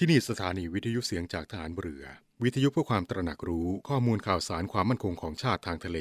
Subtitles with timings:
[0.00, 2.04] ที่นี่สถานีวิทยุเสียงจากฐานเรือ
[2.42, 5.98] วิทยุเพื่อความตระหนักรู้ข้อมูลข่าวสารความมั่นคงของชาติทางทะเล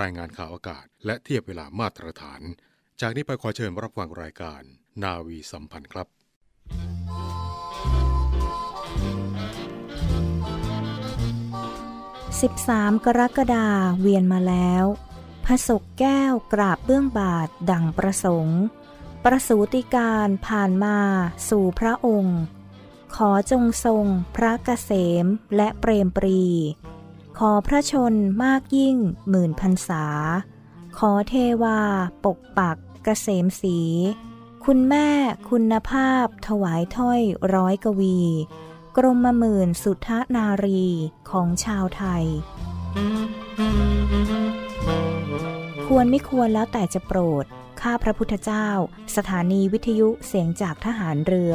[0.00, 2.40] รายงานข่าวอากาศ และเทียบเวลามาตรฐาน
[3.00, 4.62] จากนี้ไปขอเชิญรับฟังรายการ
[5.02, 6.06] นาวีสัมพันธ์ครับ
[12.42, 13.66] 13 กรกฎา
[14.00, 14.84] เวียนมาแล้ว
[15.44, 18.60] พระศกแก้วกราบเบื้องบาทดังประสงค์
[19.24, 20.98] ประสูติการผ่านมา
[21.48, 22.40] สู่พระองค์
[23.14, 24.04] ขอจงทรง
[24.36, 24.90] พระเกษ
[25.24, 25.26] ม
[25.56, 26.44] และเปรมปรี
[27.38, 28.96] ขอพระชนมากยิ่ง
[29.30, 30.04] หมื่นพรรษา
[30.98, 31.80] ขอเทวา
[32.24, 33.78] ปกปักเกษมสี
[34.64, 35.08] คุณแม่
[35.50, 37.20] คุณภาพถวายถ้อย
[37.54, 38.20] ร้อยกวี
[38.96, 40.86] กรมหมื่นสุทนารี
[41.30, 42.24] ของชาวไทย
[45.86, 47.44] ควรไม่ควรแล้วแต่จะโปรด
[47.80, 48.68] ข้าพระพุทธเจ้า
[49.16, 51.54] สถานีวิทยุเสียงจากทหารเรือ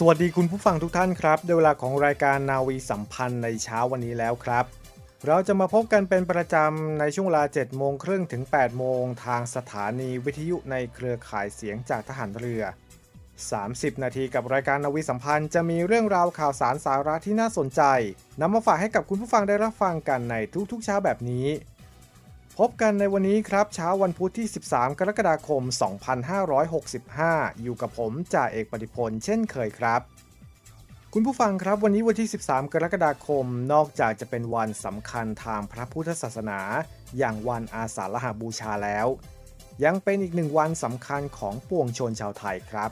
[0.00, 4.64] สวัสดีคุณผู้ฟังทุกท่านครับได้เวลาของรายการนาวีสัมพันธ์ในเช้าวันนี้แล้วครับ
[5.26, 12.62] เราจะมาพบกันเป็นประจำในช่วงเวลา7โมงครึ่งถึง8โมงทางสถานีวิทยุในเครือข่ายเสียงจากทหารเรือ
[13.32, 17.82] 30 นาทีกับรายการนาวีสัมพันธ์จะมีเรื่องราวข่าวสารสาระที่น่าสนใจ
[18.40, 20.36] นำมาฝากให้กับคุณผู้ฟังได้รับฟังกันใน
[20.70, 21.46] ทุกๆเช้าแบบนี้
[22.62, 25.62] พบกันในวันนี้ครับเช้าวันพุธที่ 13 กรกฎาคม
[26.82, 30.00] 2565 อยู่กับผมจ่าเอกปฏิพลเช่นเคยครับ
[31.12, 36.60] คุณผู้ฟังครับวันนี้วันที่ 13 กรกฎาคม นอกจากจะเป็นวันสำคัญทางพระพุทธศาสนา
[37.18, 39.06] อย่างวันอาสาฬหาบูชาแล้ว
[39.84, 42.90] ยังเป็นอีกหนึ่งวันสำคัญของปวงชนชาวไทยครับ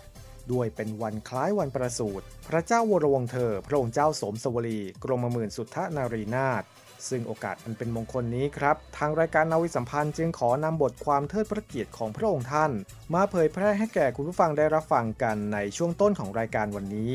[0.53, 6.65] ด้วยเป็นวันคล้ายวันประสูติพระเจ้าวรวงเธอ พระองค์เจ้าสมสวลีกรมหมื่นสุทธนารีนาถ
[7.11, 12.71] ซึ่งโอกาสอันเป็นมงคลนี้ครับ ทางรายการนาวิสัมพันธ์จึงขอนำบทความเทิดพระเกียรติของพระองค์ท่าน
[13.15, 17.13] มาเผยแพร่ให้แก่คุณผู้ฟังได้รับฟังกันในช่วงต้นของรายการวันนี้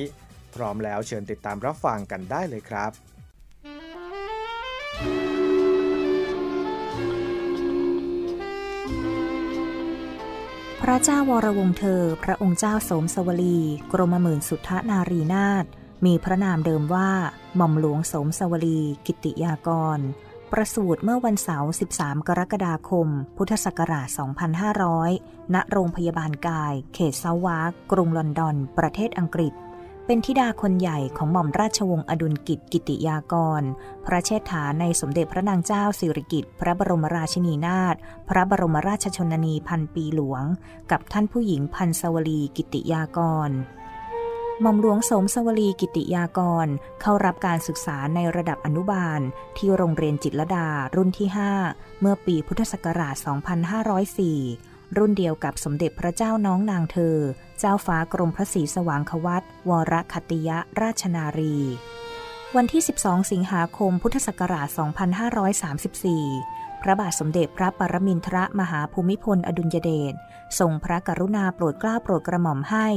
[0.56, 2.92] พร้อมแล้วเชิญติดตามรับฟังกันได้เลยครับ
[10.82, 13.60] พระเจ้าวรวงศ์เธอ พระองค์เจ้าสมสวลี
[13.92, 15.66] กรมหมื่นสุทธนารีนาถ
[16.06, 17.10] มีพระนามเดิมว่า
[17.56, 20.00] หม่อมหลวงสมสวลีกิติยากร
[20.52, 23.08] ประสูติเมื่อวันเสาร์ 13 กรกฎาคม
[23.38, 24.08] พุทธศักราช
[24.82, 29.54] 2500 ณ โรงพยาบาลกาย เขตเซาท์วาร์กกรุงลอนดอน ประเทศอังกฤษ
[30.06, 33.62] เป็นธิดาคนใหญ่ของหม่อมราชวงศ์อดุลกิติ์ กิติยากร
[34.06, 37.96] พระเชษฐาในสมเด็จพระนางเจ้าสิริกิติ์พระบรมราชินีนาถ
[38.30, 40.44] พระบรมราชชนนีพันปีหลวง
[40.92, 43.52] กับท่านผู้หญิงพันสวลีกิติยากร
[44.64, 46.68] หม่อมหลวงสมสวลีกิติยากร
[47.02, 49.20] เข้ารับการศึกษาในระดับอนุบาล
[49.58, 51.28] ที่โรงเรียนจิตรดา รุ่นที่
[51.64, 53.16] 5 เมื่อปีพุทธศักราช
[54.26, 57.18] 2504 รุ่นเดียวกับสมเด็จพระเจ้าน้องนางเธอ
[57.60, 61.58] เจ้าฟ้ากรมพระศรีสว่างควัตวรคติยะราชนารี
[62.56, 64.68] วันที่ 12 สิงหาคมพุทธศักราช
[65.72, 70.14] 2534 พระบาทสมเด็จพระปรมินทรมหาภูมิพลอดุลยเดช
[70.60, 72.88] ทรงพระกรุณาโปรดเกล้าโปรดกระหม่อมให้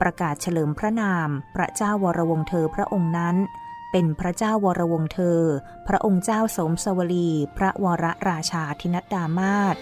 [0.00, 3.36] ประกาศเฉลิมพระนาม พระเจ้าวรวงเธอพระองค์นั้น
[3.92, 5.40] เป็นพระเจ้าวรวงเธอ
[5.88, 9.76] พระองค์เจ้าสมสวลี พระวรราชาธินัดดามาศ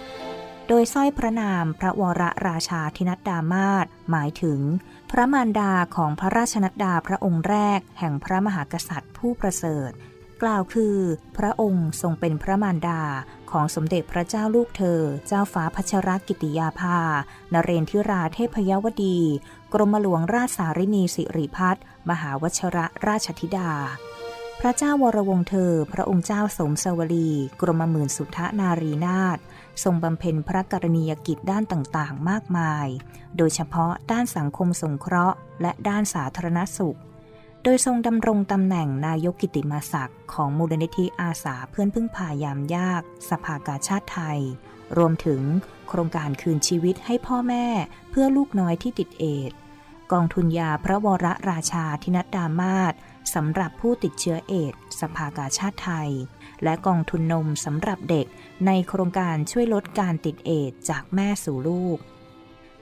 [0.69, 4.61] โดยสร้อยพระนามพระวรราชาธินัดดามาศหมายถึง
[5.11, 9.91] พระมารดาของพระราชนัดดาพระองค์แรก แห่งพระมหากษัตริย์ผู้ประเสริฐ
[10.43, 10.97] กล่าวคือ
[11.37, 13.03] พระองค์ทรงเป็นพระมารดา
[13.51, 16.99] ของสมเด็จพระเจ้าลูกเธอ เจ้าฟ้าพัชรกิติยาภา
[17.53, 19.19] นเรนทิราเทพยวดี
[19.73, 21.77] กรมหลวงราชสารินีสิริพัฒ
[22.11, 23.73] มหาวชระราชธิดา
[24.61, 27.31] พระเจ้าวรวงเธอ พระองค์เจ้าสมสวลี
[27.61, 29.39] กรมหมื่นสุทธนารีนาถ
[29.83, 32.87] ทรงบำเพ็ญพระกรณียกิจด้านต่างๆ มากมาย
[33.37, 36.99] โดยเฉพาะด้านสังคมสงเคราะห์ และด้านสาธารณสุข
[37.67, 44.41] โดยทรงดำรงตำแหน่งนายกกิติมาศักดิ์ของมูลนิธิอาสาเพื่อนพึ่งพายามยาก สภากาชาติไทย
[44.97, 45.43] รวมถึง
[45.89, 47.67] โครงการคืนชีวิตให้พ่อแม่
[48.11, 49.53] เพื่อลูกน้อยที่ติดเอด
[50.13, 52.95] กองทุนยาพระวรราชาธินัดดามาศ
[53.35, 56.11] สำหรับผู้ติดเชื้อเอดสภากาชาติไทย
[56.63, 58.27] และกองทุนนมสำหรับเด็ก
[58.67, 61.99] ในโครงการช่วยลดการติดเอดจากแม่สู่ลูก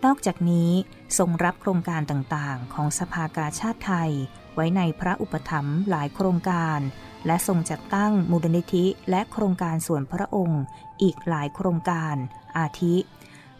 [0.05, 0.71] นอกจากนี้
[1.19, 4.11] ทรงรับโครงการต่างๆ ของสภากาชาติไทย
[4.55, 6.79] ไว้ในพระอุปถัมภ์หลายโครงการ
[7.27, 10.63] และทรงจัดตั้งมูลนิธิและโครงการส่วนพระองค์
[11.03, 12.17] อีกหลายโครงการ
[12.59, 12.97] อาทิ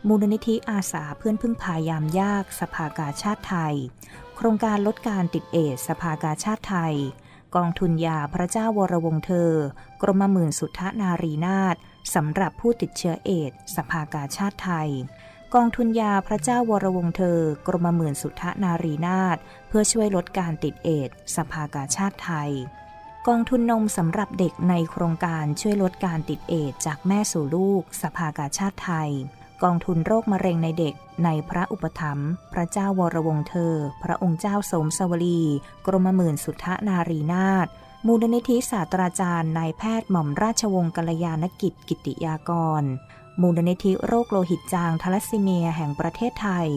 [0.09, 3.75] มูลนิธิอาสาเพื่อนพึ่งพายามยากสภากาชาติไทย
[4.37, 6.95] โครงการลดการติดเอดสภากาชาติไทย
[7.57, 9.53] กองทุนยาพระเจ้าวรวงเธอ
[10.03, 11.77] กรมหมื่นสุทธนารีนาถ
[12.15, 14.91] สำหรับผู้ติดเชื้อเอดสภากาชาติไทย
[15.57, 19.37] กองทุนยาพระเจ้าวรวงเธอ กรมหมื่นสุทธนารีนาถ
[19.69, 22.51] เพื่อช่วยลดการติดเอดสภากาชาติไทย
[23.29, 29.11] กองทุนนมสำหรับเด็กในโครงการช่วยลดการติดเอดจากแม่สู่ลูก สภากาชาติไทย
[29.63, 30.95] กองทุนโรคมะเร็งในเด็ก
[31.25, 35.43] ในพระอุปถัมภ์พระเจ้าวรวงเธอ พระองค์เจ้าสมสวลี
[35.87, 37.67] กรมหมื่นสุทธนารีนาถ
[38.07, 42.51] มูลนิธิศาสตราจารย์นายแพทย์หม่อมราชวงศ์กัลยาณกิจกิติยาก
[42.83, 42.85] ร
[43.41, 46.69] มูลนิธิโรคโลหิตจางทาลัสซีเมียแห่งประเทศไทย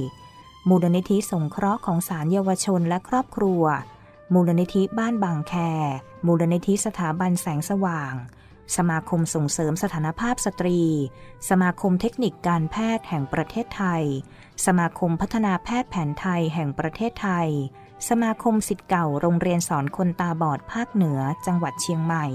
[0.69, 3.63] มูลนิธิสงเคราะห์ของสารเยาวชนและครอบครัว
[4.34, 5.54] มูลนิธิบ้านบางแค
[6.25, 8.13] มูลนิธิสถาบันแสงสว่าง
[8.75, 10.81] สมาคมส่งเสริมสถานภาพสตรี
[11.50, 14.04] สมาคมเทคนิคการแพทย์แห่งประเทศไทย
[14.66, 17.50] สมาคมพัฒนาแพทย์แผนไทยแห่งประเทศไทย
[18.10, 22.25] สมาคมสิทธิ์เก่าโรงเรียนสอนคนตาบอดภาคเหนือจังหวัดเชียงใหม่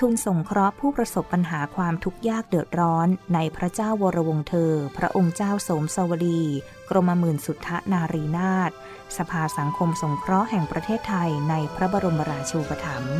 [0.00, 6.42] ทุนสงเคราะห์ผู้ประสบปัญหาความทุกข์ยากเดือดร้อน ในพระเจ้าวรวงเธอ พระองค์เจ้าสมสวลี
[6.90, 8.70] กรมหมื่นสุทธนารีนาถ
[9.16, 13.18] สภาสังคมสงเคราะห์แห่งประเทศไทยในพระบรมราชูปถัมภ์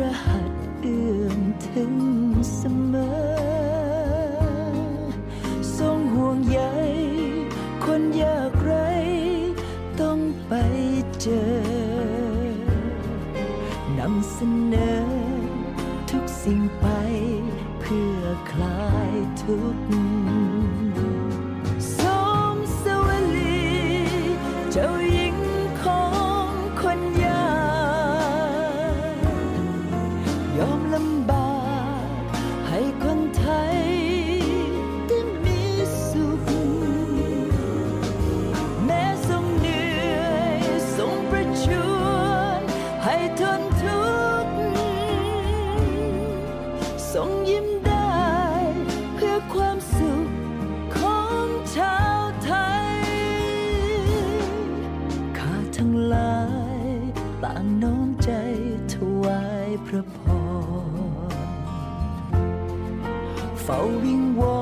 [0.00, 2.07] ระหัตถ์เอื้อมถึง
[58.24, 58.30] ใจ
[58.92, 60.20] ถวายพระพ
[61.30, 61.36] ร
[63.62, 64.60] เฝ้าวิงวอ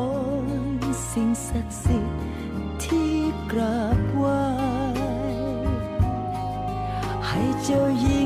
[0.78, 2.18] นสิ่งศักดิ์สิทธิ์
[2.82, 3.12] ที่
[3.52, 4.42] กราบไหว้
[7.26, 8.20] ให้เจ้าหญิ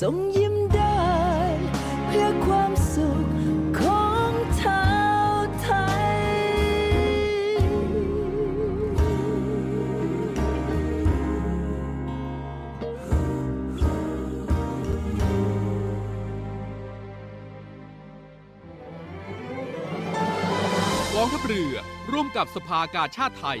[0.00, 0.96] ส่งยิ้มเดิ
[2.06, 3.26] เพื่อความสุข
[3.80, 4.80] ของเท้
[5.62, 5.68] ไท
[6.02, 6.12] ย
[21.14, 21.74] กองทัพเรือ
[22.12, 23.60] ร่วมกับสภากาชาติไทย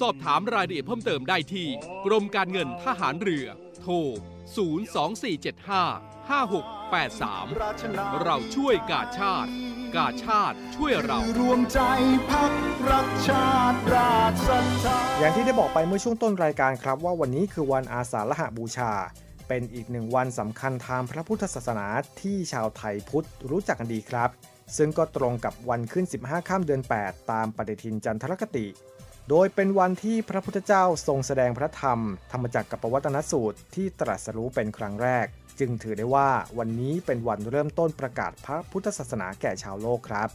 [0.00, 1.68] สอบถามรายละเอียดเพิ่มเติมได้ที่
[2.06, 3.46] กรมการเงินทหารเรือ
[3.82, 3.94] โทร
[4.74, 9.50] 02475 5683 เราช่วยกาชาติ
[9.96, 11.80] กาชาติช่วยเรารวมใจ
[12.30, 12.52] พัก
[12.90, 18.92] รักชาติราชศรัทธาอย่างที่ได้บอกไปเมื่อช่วงต้นรายการครับ ว่าวันนี้คือวันอาสาฬหบูชา
[19.48, 21.86] เป็นอีกหนึ่งวันสำคัญทางพระพุทธศาสนา
[22.20, 24.30] ที่ชาวไทยพุทธรู้จักกันดีครับ
[24.76, 28.66] ซึ่งก็ตรงกับวันขึ้น 15 ข้ามเดือน 8 ตามปฏิทินจันทรคติ
[29.30, 32.00] โดยเป็นวันที่พระพุทธเจ้าทรงแสดงพระธรรม
[32.32, 35.26] ธรรมจักรกับปวัตนสูตรที่ตรัสรู้เป็นครั้งแรก
[35.58, 40.28] จึงถือได้ว่าวันนี้เป็นวันเริ่มต้นประกาศพระพุทธศาสนาแก่ชาวโลกครับ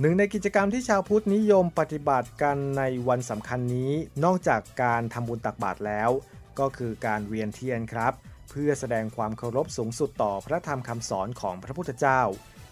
[0.00, 3.92] หนึ่งในกิจกรรมที่ชาวพุทธนิยมปฏิบัติกันในวันสำคัญนี้
[4.24, 6.10] นอกจากการทำบุญตักบาตรแล้ว
[6.58, 8.12] ก็คือการเวียนเทียนครับ
[8.50, 12.20] เพื่อแสดงความเคารพสูงสุดต่อพระธรรมคำสอนของพระพุทธเจ้า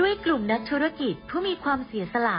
[0.00, 2.38] ด้วยกลุ่มนักธุรกิจผู้มีความเสียสละ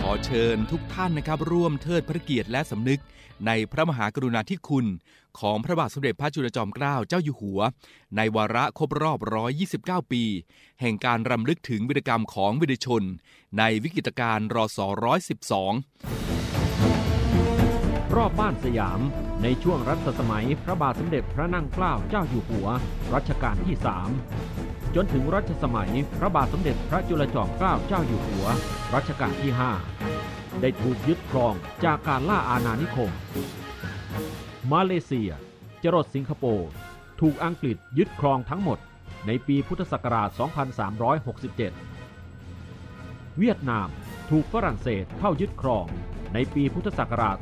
[0.00, 3.00] ขอเชิญทุกท่านนะครับ ร่วมเทิดพระเกียรติและสำนึก
[3.46, 4.86] ในพระมหากรุณาธิคุณ
[5.40, 7.60] ของพระบาทสมเด็จพระจุลจอมเกล้าเจ้าอยู่หัว
[8.16, 9.18] ในวาระครบรอบ
[9.66, 10.22] 129 ปี
[10.80, 13.02] แห่งการรำลึกถึงวิรกรรมของวิรชน
[13.58, 14.90] ในวิกฤตการณ์รศ112
[18.14, 19.00] รอบบ้านสยาม
[19.42, 22.66] ในช่วงรัชสมัย พระบาทสมเด็จพระนั่งเกล้าเจ้าอยู่หัว
[23.14, 23.86] รัชกาลที่ 3
[24.94, 28.46] จนถึงรัชสมัยพระบาทสมเด็จพระจุลจอมเกล้าเจ้าอยู่หัว
[28.94, 29.52] รัชกาลที่
[30.06, 33.10] 5 ได้ถูกยึดครองจากการล่าอาณานิคม
[34.72, 35.30] มาเลเซีย
[35.82, 36.70] จรดสิงคโปร์
[37.20, 38.78] ถูกอังกฤษยึดครองทั้งหมด
[39.26, 40.28] ในปีพุทธศักราช
[42.02, 43.88] 2367 เวียดนาม
[44.30, 45.86] ถูกฝรั่งเศสเข้ายึดครอง
[46.34, 47.36] ในปีพุทธศักราช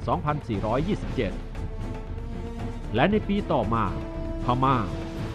[1.61, 3.85] 2427 และในปีต่อมา
[4.45, 4.77] พม่า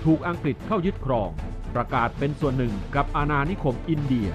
[0.05, 1.31] ถูกอังกฤษเข้ายึดครอง
[1.75, 4.29] ประกาศเป็นส่วนหนึ่งกับอาณานิคมอินเดีย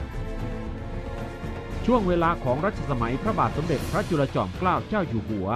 [1.87, 5.49] ช่วงเวลาของรัชสมัยพระบาทสมเด็จพระจุลจอมเกล้าเจ้าอยู่หัว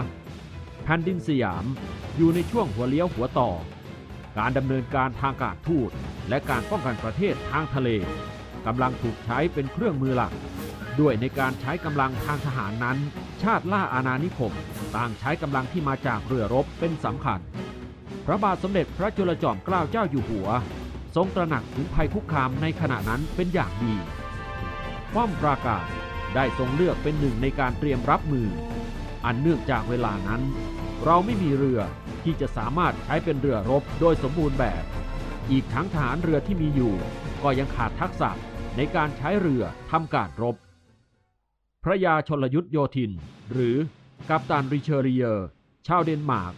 [0.85, 1.65] แผ่นดินสยาม
[2.17, 3.51] อยู่ในช่วงหัวเลี้ยวหัวต่อ
[4.39, 5.91] การดำเนินการทางการทูต
[6.29, 7.89] และการป้องกันประเทศทางทะเล
[8.67, 10.33] กำลังถูกใช้เป็นเครื่องมือหลัก
[11.01, 12.99] ด้วยในการใช้กำลังทางทหารนั้น
[13.43, 14.53] ชาติล่าอาณานิคม
[14.97, 17.41] ต่างใช้กำลังที่มาจากเรือรบเป็นสำคัญ
[18.27, 20.49] พระบาทสมเด็จพระจุลจอมเกล้าเจ้าอยู่หัว
[21.15, 23.95] ทรงตระหนักถึงภัยคุกคามในขณะนั้นเป็นอย่างดี
[25.15, 25.87] ป้อมปราการ
[26.35, 28.49] ได้ทรงเลือกเป็นหนึ่งในการเตรียมรับมือ
[29.25, 30.43] อันเนื่องจากเวลานั้น
[31.05, 31.81] เราไม่มีเรือ
[32.25, 34.85] ที่จะสามารถใช้เป็นเรือรบโดยสมบูรณ์แบบ
[35.51, 36.95] อีกทั้งทหารเรือที่มีอยู่
[37.43, 38.31] ก็ยังขาดทักษะ
[38.77, 40.57] ในการใช้เรือทำการรบ
[41.85, 43.13] พระยาชนลยุทธโยธิน
[43.53, 43.77] หรือ
[44.29, 45.49] กัปตันริเชอริเยอร์
[45.87, 46.55] ชาวเดนมาร์ก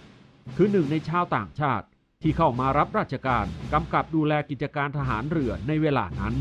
[0.56, 1.86] คือหนึ่งในชาวต่างชาติ
[2.22, 6.35] ที่เข้ามารับราชการกำกับดูแลกิจการทหารเรือในเวลานั้น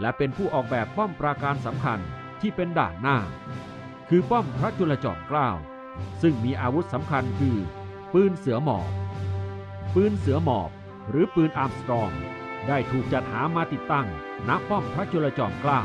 [0.00, 1.98] และเป็นผู้ออกแบบป้อมปราการสำคัญ
[2.40, 3.18] ที่เป็นด่านหน้า
[4.08, 5.48] คือป้อมพระจุลจอมเกล้า
[6.22, 7.56] ซึ่งมีอาวุธสำคัญคือ
[8.12, 8.90] ปืนเสือหมอบ
[9.94, 10.70] ปืนเสือหมอบ
[11.10, 12.10] หรือปืนอาร์มสตรอง
[12.68, 14.06] ได้ถูกจัดหามาติดตั้ง
[14.48, 15.80] ณป้อมพระจุลจอมเกล้า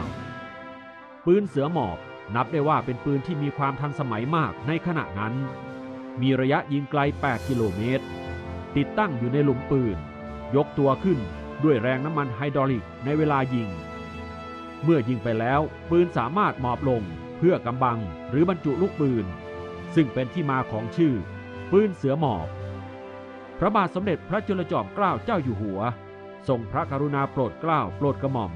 [1.26, 1.98] ปืนเสือหมอบ
[2.36, 5.34] นับได้ว่าเป็นปืนที่มีความทันสมัยมากในขณะนั้น
[6.22, 8.06] มีระยะยิงไกล 8 กิโลเมตร
[8.78, 9.98] ติดตั้งอยู่ในหลุมปืน
[10.56, 11.20] ยกตัวขึ้น
[11.64, 13.70] ด้วยแรงน้ำมันไฮดรอลิกในเวลายิง
[14.84, 17.04] เมื่อยิงไปแล้วปืนสามารถหมอบลง
[17.38, 19.26] เพื่อกำบังหรือบรรจุลูกปืน
[19.96, 21.14] ซึ่งเป็นที่มาของชื่อ
[21.72, 22.48] ปืนเสือหมอบ
[23.60, 25.80] พระบาทสมเด็จพระจุลจอมเกล้าเจ้าอยู่หัว
[26.48, 28.52] ทรงพระกรุณาโปรดเกล้าโปรดกระหม่อม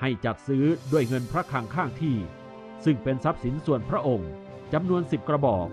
[0.00, 2.16] ให้จัดซื้อด้วยเงินพระคลังข้างที่
[2.84, 4.30] ซึ่งเป็นทรัพย์สินส่วนพระองค์
[4.72, 5.68] จำนวนสิบกระบอก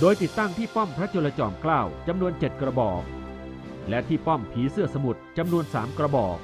[0.00, 3.02] โดยติดตั้งที่ป้อมพระจุลจอมเกล้าจำนวนเจ็ดกระบอก
[3.88, 6.38] และที่ป้อมผีเสื้อสมุทรจำนวนสามกระบอก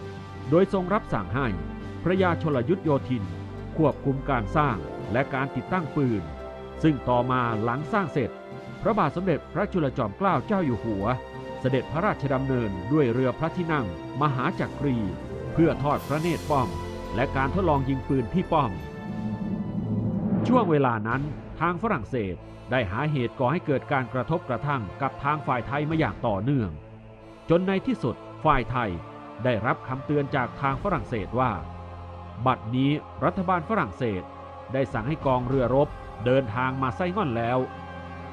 [0.51, 1.47] โดยทรงรับสั่งให้
[2.03, 3.25] พระยาชลยุทธโยธิน
[3.77, 4.77] ควบคุมการสร้าง
[5.13, 6.23] และการติดตั้งปืน
[6.83, 8.31] ซึ่งต่อมาหลังสร้างเสร็จ
[8.83, 11.05] พระบาทสมเด็จพระจุลจอมเกล้าเจ้าอยู่หัว
[11.61, 13.87] เสด็จพระราชดำเนินด้วยเรือพระที่นั่ง
[14.21, 14.97] มหาจักรี
[15.53, 16.69] เพื่อทอดพระเนตรป้อม
[17.15, 18.73] และการทดลองยิงปืนที่ป้อม
[20.49, 21.23] ช่วงเวลานั้น
[21.61, 22.37] ทางฝรั่งเศส
[22.71, 26.71] ได้หาเหตุก่อให้เกิดการกระทบกระทั่งกับทางฝ่ายไทยมาอย่างต่อเนื่อง
[27.51, 28.91] จนในที่สุดฝ่ายไทย
[29.45, 31.53] ได้รับคำเตือนจากทางฝรั่งเศสว่า
[32.47, 32.91] บัดนี้
[33.25, 34.23] รัฐบาลฝรั่งเศส
[34.73, 35.89] ได้สั่งให้กองเรือรบ
[36.27, 37.59] เดินทางมาไซง่อนแล้ว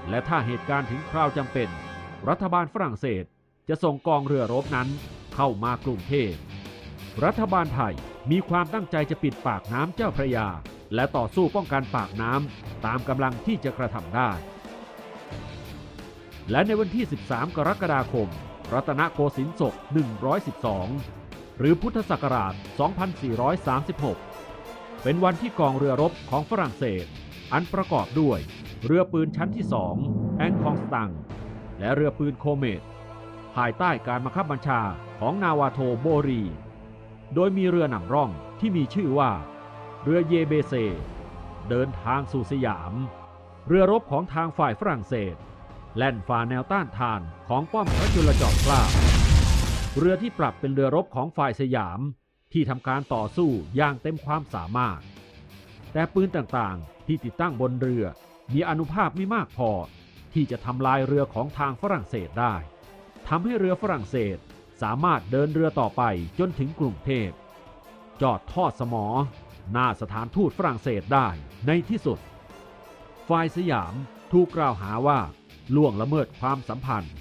[0.09, 1.69] และถ้าเหตุการณ์ถึงคราวจำเป็น
[2.29, 3.23] รัฐบาลฝรั่งเศส
[3.69, 4.87] จะส่งกองเรือรบนั้น
[5.35, 6.33] เข้ามากรุงเทพ
[7.25, 7.93] รัฐบาลไทย
[8.31, 10.47] มีความตั้งใจจะปิดปากน้ำเจ้าพระยา
[10.95, 14.29] และต่อสู้ป้องกันปากน้ำตามกำลังที่จะกระทำได้
[16.51, 18.29] และในวันที่ 13 กรกฎาคม
[18.73, 19.73] รัตนโกสินทร์ศก
[20.67, 22.53] 112 หรือพุทธศักราช
[24.17, 27.05] 2436 เป็นวันที่กองเรือรบของฝรั่งเศส
[27.53, 28.39] อันประกอบด้วย
[28.85, 29.65] เรือปืนชั้นที่
[30.01, 31.11] 2แองคองสตัง
[31.79, 32.81] และเรือปืนโคเมต
[33.55, 34.81] ภายใต้การบังคับบัญชา
[35.19, 36.43] ของนาวาโทโบรี
[37.33, 39.31] โดยมีเรือนำร่องที่มีชื่อว่า
[40.09, 40.73] เรือเยเบเซ
[41.69, 42.93] เดินทางสู่สยาม
[43.67, 45.35] เรือรบของทางฝ่ายฝรั่งเศส
[45.97, 48.81] แล่นฝ่าแนวต้านทานของป้อมพระจุลจอมเกล้า
[49.97, 51.99] เรือที่ปรับเป็นเรือรบของฝ่ายสยาม
[52.53, 54.99] ที่ทำการต่อสู้อย่างเต็มความสามารถ
[55.93, 58.05] แต่ปืนต่างๆที่ติดตั้งบนเรือ
[58.53, 59.71] มีอนุภาพไม่มากพอ
[60.33, 62.55] ที่จะทำลายเรือของทางฝรั่งเศสได้
[63.27, 64.37] ทำให้เรือฝรั่งเศส
[64.81, 66.03] สามารถเดินเรือต่อไป
[66.39, 67.29] จนถึงกรุงเทพ
[68.21, 69.05] จอดทอดสมอ
[69.71, 71.27] หน้าสถานทูตฝรั่งเศสได้
[71.67, 72.19] ในที่สุด
[73.29, 73.93] ฝ่ายสยาม
[74.31, 75.19] ถูกกล่าวหาว่า
[75.75, 77.13] ล่วงละเมิดความสัมพันธ์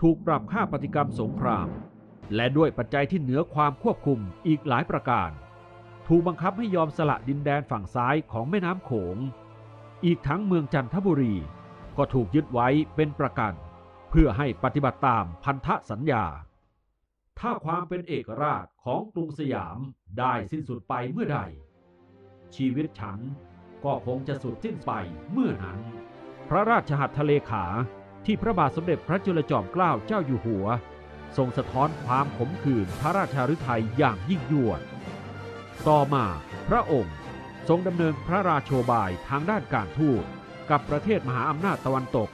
[0.00, 1.68] ถูกปรับค่าปฏิกรรมสงคราม
[2.34, 5.30] และด้วยปัจจัยที่เหนือความควบคุมอีกหลายประการ
[6.08, 9.16] ถูกบังคับให้ยอมสละดินแดนฝั่งซ้ายของแม่น้ำโขง
[10.04, 11.34] อีกทั้งเมืองจันทบุรี
[11.96, 13.52] ก็ถูกยึดไว้เป็นประกัน
[14.10, 16.24] เพื่อให้ปฏิบัติตามพันธสัญญา
[17.38, 19.78] ถ้าความเป็นเอกราชของกรุงสยาม
[20.18, 21.40] ได้สิ้นสุดไปเมื่อใด
[22.56, 23.20] ชีวิตฉัน
[23.84, 24.92] ก็คงจะสุดสิ้นไป
[25.32, 25.78] เมื่อนั้น
[26.48, 27.64] พระราชหัตถเลขา
[28.24, 30.66] ที่พระบาทสมเด็จพระจุลจอมเกล้าเจ้าอยู่หัว
[31.36, 34.80] ทรงสะท้อนความขมขื่นพระราชาฤทัยอย่างยิ่งยวด
[35.88, 36.24] ต่อมา
[36.68, 37.16] พระองค์
[37.68, 40.24] ทรงดำเนินพระราโชบายทางด้านการทูต
[40.70, 42.28] กับประเทศมหาอำนาจตะวันตก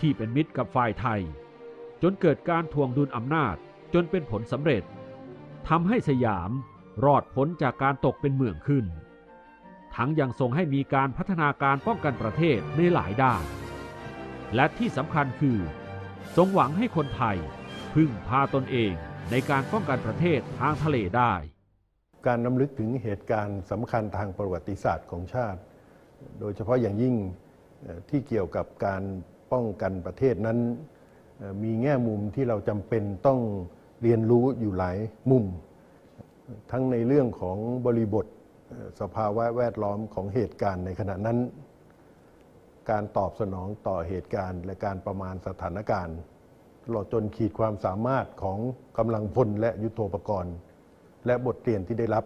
[0.00, 1.20] ที่เป็นมิตรกับฝ่ายไทย
[2.02, 3.54] จนเกิดการทวงดุลอำนาจ
[3.94, 4.82] จนเป็นผลสำเร็จ
[5.68, 6.50] ทำให้สยาม
[7.04, 8.84] รอดพ้นจากการตกเป็นเมืองขึ้น
[9.96, 13.44] ทั้งยังทรงให้มีการพัฒนาการป้องกันประเทศในหลายด้าน
[14.54, 15.58] และที่สำคัญคือ
[16.36, 17.36] ทรงหวังให้คนไทย
[17.94, 18.92] พึ่งพาตนเอง
[19.30, 21.32] ในการป้องกันประเทศทางทะเลได้
[22.26, 25.60] การนำลึกถึงเหตุการณ์สำคัญทางประวัติศาสตร์ของชาติ
[26.40, 27.14] โดยเฉพาะอย่างยิ่ง
[28.08, 29.02] ที่เกี่ยวกับการ
[29.52, 30.58] ป้องกันประเทศนั้น
[31.62, 33.40] มีแง่มุมที่เราจำเป็นต้อง
[34.02, 34.98] เรียนรู้อยู่หลาย
[35.30, 35.44] มุม
[36.70, 38.26] ทั้งในเรื่องของบริบท
[39.00, 41.38] สภาวะแวดล้อมของเหตุการณ์ในขณะนั้น
[42.90, 46.16] การตอบสนองต่อเหตุการณ์ และการประมาณสถานการณ์
[46.84, 48.58] ตลอดจนขีดความสามารถของ
[48.98, 50.54] กำลังพลและยุทโธปกรณ์
[51.26, 52.24] และบทเรียนที่ได้รับ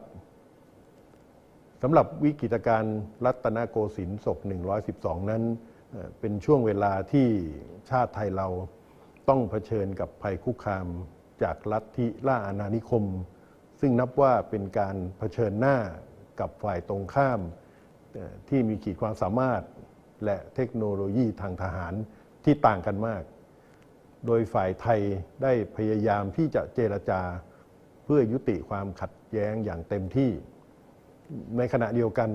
[1.83, 4.39] สำหรับวิกฤตการณ์รัตนโกสินทร์ศก
[4.85, 5.43] 112 นั้น
[5.91, 7.29] เอ่อเป็นช่วงเวลาที่
[7.91, 8.49] ชาติไทยเรา
[9.29, 10.87] ต้องเผชิญกับภัยคุกคาม
[11.43, 13.05] จากลัทธิล่าอาณานิคม
[13.81, 15.77] ซึ่งนับว่าเป็นการเผชิญหน้า
[16.41, 17.41] กับฝ่ายตรงข้าม
[18.49, 19.63] ที่มีขีดความสามารถ
[20.25, 21.95] และเทคโนโลยีทางทหาร
[22.45, 23.23] ที่ต่างกันมาก
[24.27, 25.01] โดยฝ่ายไทย
[25.43, 27.23] ได้พยายามที่จะเจรจา
[28.05, 30.31] เพื่อยุติความขัดแย้งอย่างเต็มที่
[31.57, 32.31] ในขณะเดียวกัน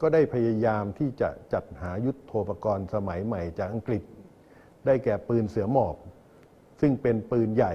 [0.00, 4.02] ก็ได้พยายามที่จะจัดหายุทโธปกรณ์สมัยใหม่จากอังกฤษ
[4.86, 5.96] ได้แก่ปืนเสือหมอบ
[6.80, 7.74] ซึ่งเป็นปืนใหญ่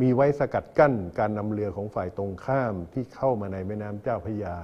[0.00, 4.56] มีไว้สกัดกั้นการนำเรือของฝ่ายตรงข้ามที่เข้ามาในแม่น้ำเจ้าพระยา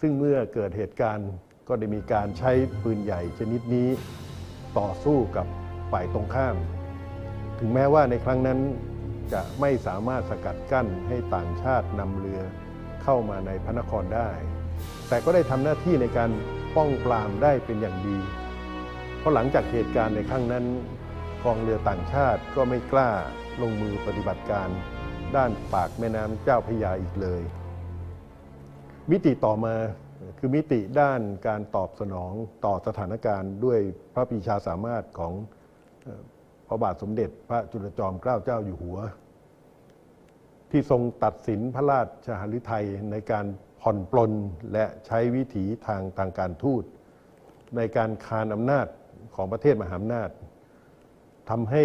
[0.00, 1.30] ซึ่งเมื่อเกิดเหตุการณ์
[1.68, 3.88] ก็ได้มีการใช้ปืนใหญ่ชนิดนี้
[4.78, 5.46] ต่อสู้กับ
[5.92, 6.56] ฝ่ายตรงข้าม
[7.58, 8.58] ถึงแม้ว่าในครั้งนั้น
[9.32, 12.40] จะไม่สามารถสกัดกั้นให้ต่างชาตินำเรือ
[13.02, 14.30] เข้ามาในพระนครได้
[15.08, 16.30] แต่ก็ได้ทำหน้าที่ในการ
[16.76, 18.18] ป้องปรามได้เป็นอย่างดี
[19.18, 20.64] เพราะหลังจากเหตุการณ์ในครั้งนั้น
[21.44, 23.10] กองเรือต่างชาติก็ไม่กล้า
[23.62, 24.68] ลงมือปฏิบัติการ
[25.36, 27.42] ด้านปากแม่น้ำเจ้าพระยาอีกเลย
[29.10, 29.74] มิติต่อมา
[30.38, 32.32] คือมิติด้านการตอบสนอง
[32.64, 33.80] ต่อสถานการณ์ด้วย
[34.14, 35.32] พระปีชาสามารถของ
[36.66, 38.98] พระบาทสมเด็จพระจุลจอมเกล้าเจ้าอยู่หัว
[40.70, 43.46] ที่ทรงตัดสินพระราชหฤทัยในการ
[43.82, 44.32] ผ่อนปลน
[44.72, 46.84] และใช้วิถีทางทางการทูต
[47.76, 48.86] ในการคานอำนาจ
[49.34, 50.30] ของประเทศมหาอำนาจ
[51.50, 51.84] ทำให้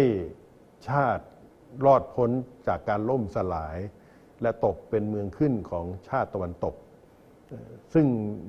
[0.88, 1.24] ชาติ
[1.84, 2.30] รอดพ้น
[2.68, 3.78] จากการล่มสลาย
[4.42, 6.74] และตกเป็นเมืองขึ้นของชาติตะวันตก
[7.94, 8.06] ซึ่ง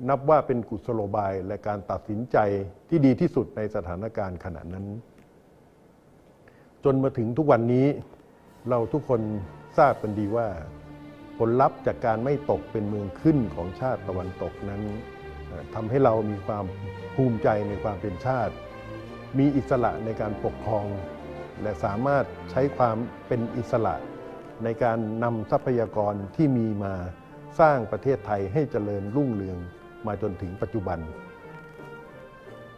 [0.08, 2.36] นับว่าเป็นกุศโลบายและการตัดสินใจ
[2.88, 4.86] ที่ดีที่สุดในสถานการณ์ขณะนั้น
[6.84, 7.86] จนมาถึงทุกวันนี้
[8.68, 9.20] เราทุกคน
[9.78, 10.48] ทราบกันดีว่า
[11.38, 14.82] ผลลัพธ์จากการไม่ตกเป็นเมืองขึ้นของชาติตะวันตกนั้น
[15.74, 16.64] ทำให้เรามีความ
[17.14, 18.54] ภูมิใจในความเป็นชาติ
[19.38, 20.84] มีอิสระในการปกครอง
[21.62, 23.94] และสามารถใช้ความเป็นอิสระ
[24.64, 26.94] ในการนำทรัพยากรที่มีมา
[27.60, 29.58] สร้างประเทศไทยให้เจริญรุ่งเรือง
[30.06, 30.98] มาจนถึงปัจจุบัน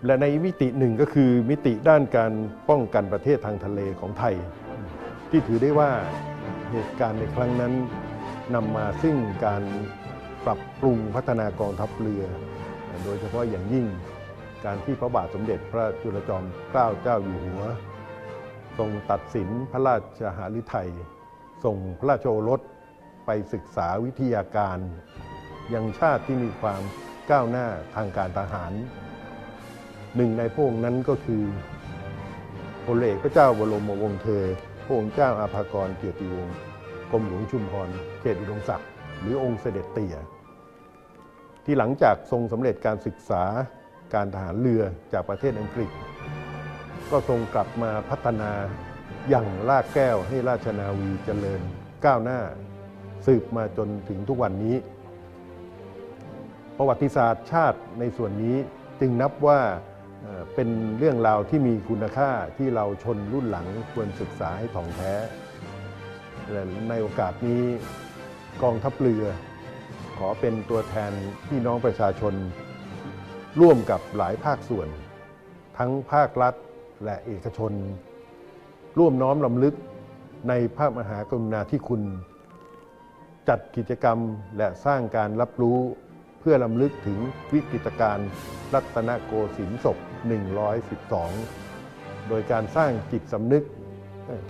[0.06, 2.32] และในมิติหนึ่งก็คือมิติด้านการ
[2.70, 4.34] ป้องกันประเทศทางทะเลของไทย
[5.30, 5.90] ที่ถือได้ว่า
[6.70, 7.72] เหตุการณ์ในครั้งนั้น
[8.54, 9.16] นำมาซึ่ง
[9.46, 9.62] การ
[10.46, 12.24] ปรับปรุงพัฒนากองทัพเรือ
[13.04, 13.86] โดยเฉพาะอย่างยิ่ง
[14.64, 17.62] การที่พระบาทสมเด็จพระจุลจอมเกล้าเจ้าอยู่หัว
[18.78, 20.90] ทรงตัดสินพระราชหฤทัย
[21.64, 22.60] ส่งพระราชโอรส
[23.26, 24.78] ไปศึกษาวิทยาการ
[25.74, 26.82] ยังชาติที่มีความ
[27.30, 28.72] ก้าวหน้าทางการทหาร
[30.16, 31.44] หนึ่งในพระองค์นั้นก็คือ
[32.86, 34.44] พลเอกพระเจ้าบรมวงศ์เธอ
[34.84, 36.56] พระองค์เจ้าอาภากรเกียรติวงศ์
[37.10, 37.88] กรมหลวงชุมพร
[38.20, 38.88] เขตอุดมศักดิ์
[39.20, 40.16] หรือองค์เสด็จเตี่ย
[41.64, 43.42] ที่หลังจากทรงสำเร็จการศึกษา
[44.14, 45.90] การทหารเรือจากประเทศอังกฤษ
[47.12, 48.50] ก็ทรงกลับมาพัฒนา
[49.28, 51.62] อย่างลากแก้วให้ราชนาวีเจริญ
[52.04, 52.40] ก้าวหน้า
[53.26, 54.76] สืบมาจนถึงทุกวันนี้
[56.76, 58.56] ประวัติศาสตร์ชาติในส่วนนี้
[59.00, 59.60] จึงนับว่า
[60.54, 60.68] เป็น
[60.98, 65.12] เรื่องราวที่มีคุณค่าที่เราชนรุ่นหลังควรศึกษาให้ถ่องแท้
[66.50, 67.62] และในโอกาสนี้
[68.62, 69.24] กองทัพเรือ
[70.18, 71.12] ขอเป็นตัวแทน
[71.48, 72.34] พี่น้องประชาชน
[73.60, 74.88] ร่วมกับหลายภาคส่วน
[75.78, 76.54] ทั้งภาครัฐ
[77.04, 77.72] และเอกชน
[78.98, 79.74] ร่วมน้อมลำลึก
[80.48, 82.02] ในพระมหากรุณาธิคุณ
[83.48, 84.18] จัดกิจกรรม
[84.56, 85.78] และสร้างการรับรู้
[86.40, 87.18] เพื่อลำลึกถึง
[87.52, 88.28] วิกฤตการณ์
[88.74, 89.98] รัตนโกสินทร์ศพ
[91.32, 93.64] 112 โดยการสร้างจิตสำนึก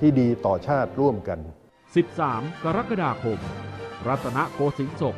[0.00, 1.38] ที่ดีต่อชาติร่วมกัน
[2.00, 3.38] 13 กรกฎาคม
[4.08, 5.16] รัตนโกสินทร์ศก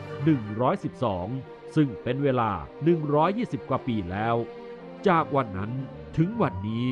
[0.86, 2.50] 112 ซึ่งเป็นเวลา
[3.10, 4.36] 120 กว่าปีแล้ว
[5.08, 5.72] จากวันนั้น
[6.16, 6.84] ถึงวันนี้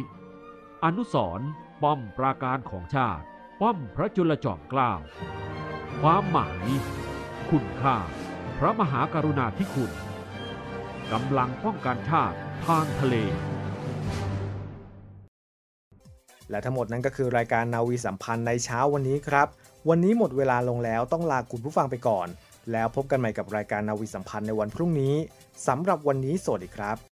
[0.86, 1.48] อนุสร์
[1.82, 3.24] ป้อมปราการของชาติ
[3.60, 4.92] ป้อมพระจุลจอมเกล้า
[6.00, 6.66] ความหมาย
[7.50, 7.96] คุณค่า
[8.58, 9.92] พระมหากรุณาธิคุณ
[11.12, 13.14] กำลังป้องกันชาติทางทะเล
[16.50, 19.48] และทั้งหมดนั้นก็คือรายการนาวีสัมพันธ์ในเช้าวันนี้ครับ
[19.88, 22.28] วันนี้หมดเวลาลงแล้วต้องลาคุณผู้ฟังไปก่อน
[22.72, 25.14] แล้วพบกันใหม่กับรายการนาวีสัมพันธ์ในวันพรุ่งนี้
[25.66, 27.09] สำหรับวันนี้สวัสดีครับ